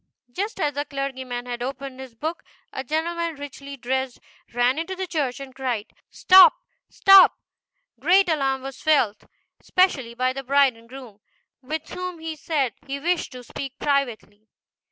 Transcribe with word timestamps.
Just 0.31 0.59
as 0.59 0.73
the 0.73 0.83
clergyman 0.83 1.45
had 1.45 1.61
opened 1.61 1.99
his 1.99 2.15
book, 2.15 2.43
a 2.73 2.83
gentleman, 2.83 3.35
richly 3.35 3.77
dressed, 3.77 4.19
ran 4.51 4.79
into 4.79 4.95
the 4.95 5.05
church 5.05 5.39
and 5.39 5.53
cried," 5.53 5.93
Stop! 6.23 6.55
stop 6.89 7.37
I" 7.37 8.01
Great 8.01 8.27
alarm 8.27 8.63
was 8.63 8.81
felt, 8.81 9.25
especially 9.59 10.15
by 10.15 10.33
the 10.33 10.41
bride 10.43 10.75
and 10.75 10.89
groom, 10.89 11.19
with 11.61 11.87
whom 11.89 12.17
he 12.17 12.35
said 12.35 12.73
he 12.87 12.99
wished 12.99 13.31
to 13.33 13.43
speak 13.43 13.77
privately. 13.77 14.47